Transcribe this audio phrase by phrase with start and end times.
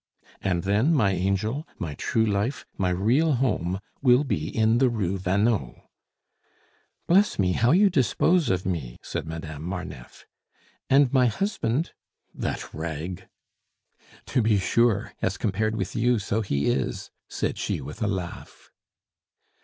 [0.41, 5.19] "And then, my angel, my true life, my real home will be in the Rue
[5.19, 5.89] Vanneau."
[7.05, 10.25] "Bless me, how you dispose of me!" said Madame Marneffe.
[10.89, 11.91] "And my husband"
[12.47, 13.27] "That rag!"
[14.25, 18.71] "To be sure, as compared with you so he is!" said she with a laugh.